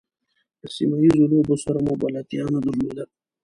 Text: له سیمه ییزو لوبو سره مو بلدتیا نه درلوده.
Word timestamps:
له 0.59 0.67
سیمه 0.75 0.97
ییزو 1.03 1.25
لوبو 1.31 1.55
سره 1.63 1.77
مو 1.85 1.93
بلدتیا 2.01 2.43
نه 2.53 2.59
درلوده. 2.65 3.03